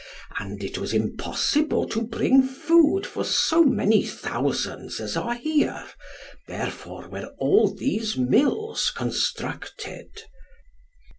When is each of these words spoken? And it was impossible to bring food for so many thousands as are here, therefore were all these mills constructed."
And 0.39 0.63
it 0.63 0.79
was 0.79 0.93
impossible 0.95 1.87
to 1.89 2.01
bring 2.01 2.41
food 2.41 3.05
for 3.05 3.23
so 3.23 3.63
many 3.63 4.01
thousands 4.03 4.99
as 4.99 5.15
are 5.15 5.35
here, 5.35 5.85
therefore 6.47 7.07
were 7.07 7.35
all 7.37 7.71
these 7.75 8.17
mills 8.17 8.91
constructed." 8.95 10.23